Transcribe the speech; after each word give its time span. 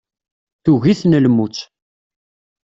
Tugi-ten 0.63 1.13
lmut. 1.25 1.57